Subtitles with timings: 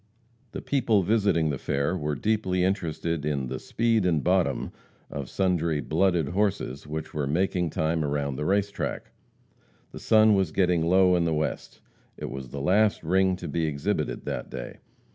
[0.53, 4.71] The people visiting the fair were deeply interested in "the speed and bottom"
[5.11, 9.11] of sundry "blooded horses" which were making time around the race track.
[9.91, 11.81] The sun was getting low in the west.
[12.17, 14.79] It was the last "ring" to be exhibited that day.